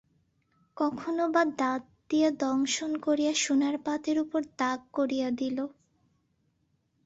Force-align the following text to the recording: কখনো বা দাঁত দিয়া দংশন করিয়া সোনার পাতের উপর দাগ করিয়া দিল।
কখনো 0.77 1.23
বা 1.27 1.43
দাঁত 1.57 1.83
দিয়া 2.09 2.29
দংশন 2.39 2.91
করিয়া 2.97 3.33
সোনার 3.35 3.75
পাতের 3.85 4.17
উপর 4.19 4.41
দাগ 4.57 4.79
করিয়া 4.93 5.27
দিল। 5.31 5.57